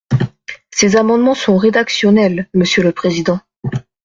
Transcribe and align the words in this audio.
Ces 0.71 0.95
amendements 0.95 1.35
sont 1.35 1.57
rédactionnels, 1.57 2.49
monsieur 2.55 2.81
le 2.81 2.91
président. 2.91 3.39